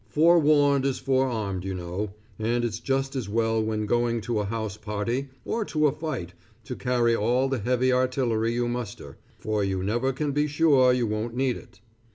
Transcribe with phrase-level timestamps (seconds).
[0.09, 4.75] Forewarned is forearmed you know, and it's just as well when going to a house
[4.75, 9.83] party, or to a fight, to carry all the heavy artillery you muster, for you
[9.83, 11.81] never can be sure you won't need it.